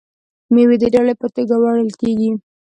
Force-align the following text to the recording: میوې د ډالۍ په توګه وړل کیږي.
میوې 0.53 0.75
د 0.81 0.83
ډالۍ 0.93 1.15
په 1.21 1.27
توګه 1.35 1.55
وړل 1.57 1.89
کیږي. 2.01 2.31